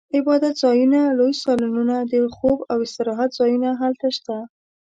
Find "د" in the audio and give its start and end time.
2.11-2.13